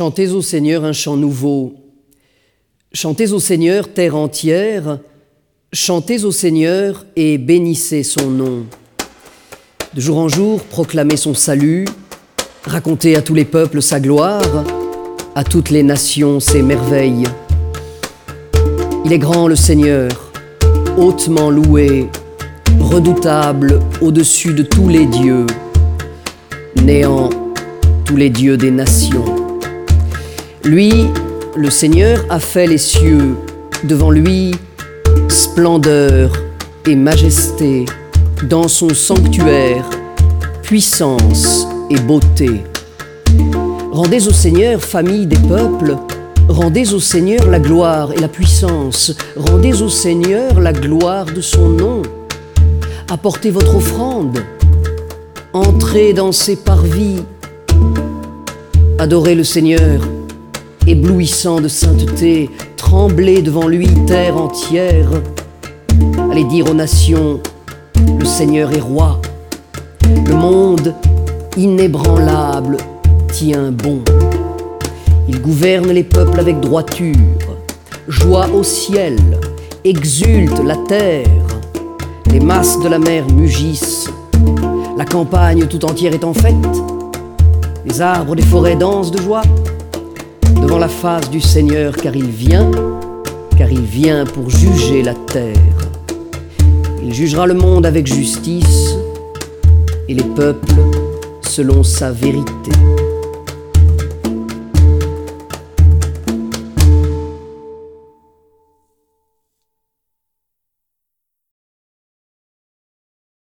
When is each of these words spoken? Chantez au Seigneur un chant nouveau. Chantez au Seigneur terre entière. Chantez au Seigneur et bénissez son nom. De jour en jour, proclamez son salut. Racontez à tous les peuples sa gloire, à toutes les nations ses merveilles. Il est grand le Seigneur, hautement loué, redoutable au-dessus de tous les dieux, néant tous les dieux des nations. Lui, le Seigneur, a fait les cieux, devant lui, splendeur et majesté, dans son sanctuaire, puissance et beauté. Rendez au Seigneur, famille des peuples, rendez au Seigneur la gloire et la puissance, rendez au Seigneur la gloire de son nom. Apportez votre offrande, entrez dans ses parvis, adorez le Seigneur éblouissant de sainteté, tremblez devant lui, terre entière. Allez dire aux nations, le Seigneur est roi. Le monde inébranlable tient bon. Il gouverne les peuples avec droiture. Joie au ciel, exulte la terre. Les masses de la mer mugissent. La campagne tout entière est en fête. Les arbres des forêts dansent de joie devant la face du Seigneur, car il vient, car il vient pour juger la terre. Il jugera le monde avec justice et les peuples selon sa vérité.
Chantez 0.00 0.30
au 0.30 0.40
Seigneur 0.40 0.82
un 0.86 0.94
chant 0.94 1.18
nouveau. 1.18 1.74
Chantez 2.90 3.32
au 3.32 3.38
Seigneur 3.38 3.92
terre 3.92 4.16
entière. 4.16 4.98
Chantez 5.74 6.24
au 6.24 6.32
Seigneur 6.32 7.04
et 7.16 7.36
bénissez 7.36 8.02
son 8.02 8.30
nom. 8.30 8.64
De 9.92 10.00
jour 10.00 10.16
en 10.16 10.28
jour, 10.30 10.62
proclamez 10.62 11.18
son 11.18 11.34
salut. 11.34 11.84
Racontez 12.64 13.14
à 13.14 13.20
tous 13.20 13.34
les 13.34 13.44
peuples 13.44 13.82
sa 13.82 14.00
gloire, 14.00 14.64
à 15.34 15.44
toutes 15.44 15.68
les 15.68 15.82
nations 15.82 16.40
ses 16.40 16.62
merveilles. 16.62 17.24
Il 19.04 19.12
est 19.12 19.18
grand 19.18 19.48
le 19.48 19.56
Seigneur, 19.56 20.32
hautement 20.96 21.50
loué, 21.50 22.08
redoutable 22.80 23.78
au-dessus 24.00 24.54
de 24.54 24.62
tous 24.62 24.88
les 24.88 25.04
dieux, 25.04 25.44
néant 26.82 27.28
tous 28.06 28.16
les 28.16 28.30
dieux 28.30 28.56
des 28.56 28.70
nations. 28.70 29.39
Lui, 30.64 31.06
le 31.56 31.70
Seigneur, 31.70 32.22
a 32.28 32.38
fait 32.38 32.66
les 32.66 32.78
cieux, 32.78 33.34
devant 33.84 34.10
lui, 34.10 34.54
splendeur 35.28 36.30
et 36.86 36.94
majesté, 36.94 37.86
dans 38.42 38.68
son 38.68 38.90
sanctuaire, 38.90 39.88
puissance 40.62 41.66
et 41.88 41.98
beauté. 41.98 42.60
Rendez 43.90 44.28
au 44.28 44.32
Seigneur, 44.32 44.82
famille 44.82 45.26
des 45.26 45.38
peuples, 45.48 45.96
rendez 46.48 46.92
au 46.92 47.00
Seigneur 47.00 47.48
la 47.48 47.58
gloire 47.58 48.12
et 48.12 48.18
la 48.18 48.28
puissance, 48.28 49.14
rendez 49.36 49.80
au 49.80 49.88
Seigneur 49.88 50.60
la 50.60 50.74
gloire 50.74 51.24
de 51.24 51.40
son 51.40 51.70
nom. 51.70 52.02
Apportez 53.10 53.50
votre 53.50 53.76
offrande, 53.76 54.38
entrez 55.54 56.12
dans 56.12 56.32
ses 56.32 56.56
parvis, 56.56 57.22
adorez 58.98 59.34
le 59.34 59.44
Seigneur 59.44 60.02
éblouissant 60.86 61.60
de 61.60 61.68
sainteté, 61.68 62.50
tremblez 62.76 63.42
devant 63.42 63.68
lui, 63.68 63.88
terre 64.06 64.36
entière. 64.36 65.08
Allez 66.30 66.44
dire 66.44 66.70
aux 66.70 66.74
nations, 66.74 67.40
le 68.18 68.24
Seigneur 68.24 68.72
est 68.72 68.80
roi. 68.80 69.20
Le 70.26 70.34
monde 70.34 70.94
inébranlable 71.56 72.78
tient 73.32 73.70
bon. 73.70 74.00
Il 75.28 75.40
gouverne 75.40 75.90
les 75.90 76.04
peuples 76.04 76.40
avec 76.40 76.60
droiture. 76.60 77.14
Joie 78.08 78.48
au 78.54 78.62
ciel, 78.62 79.16
exulte 79.84 80.60
la 80.64 80.76
terre. 80.88 81.26
Les 82.32 82.40
masses 82.40 82.80
de 82.80 82.88
la 82.88 82.98
mer 82.98 83.24
mugissent. 83.32 84.10
La 84.96 85.04
campagne 85.04 85.66
tout 85.66 85.84
entière 85.84 86.14
est 86.14 86.24
en 86.24 86.34
fête. 86.34 86.54
Les 87.84 88.00
arbres 88.00 88.34
des 88.34 88.42
forêts 88.42 88.76
dansent 88.76 89.10
de 89.10 89.20
joie 89.20 89.42
devant 90.60 90.78
la 90.78 90.88
face 90.88 91.30
du 91.30 91.40
Seigneur, 91.40 91.96
car 91.96 92.14
il 92.14 92.30
vient, 92.30 92.70
car 93.56 93.70
il 93.70 93.82
vient 93.82 94.24
pour 94.24 94.50
juger 94.50 95.02
la 95.02 95.14
terre. 95.14 95.56
Il 97.02 97.14
jugera 97.14 97.46
le 97.46 97.54
monde 97.54 97.86
avec 97.86 98.06
justice 98.06 98.94
et 100.08 100.14
les 100.14 100.24
peuples 100.24 100.74
selon 101.42 101.82
sa 101.82 102.12
vérité. 102.12 102.70